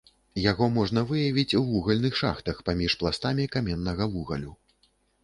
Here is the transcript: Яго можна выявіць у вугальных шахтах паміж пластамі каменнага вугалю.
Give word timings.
Яго 0.51 0.65
можна 0.77 1.01
выявіць 1.11 1.57
у 1.59 1.61
вугальных 1.67 2.13
шахтах 2.21 2.63
паміж 2.71 2.97
пластамі 3.03 3.45
каменнага 3.57 4.09
вугалю. 4.15 4.51